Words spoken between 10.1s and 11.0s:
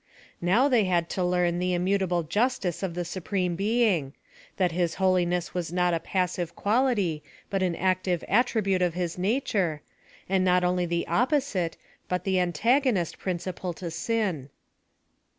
and not only